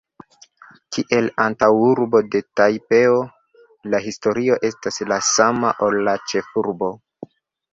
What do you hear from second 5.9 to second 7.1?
la ĉefurbo.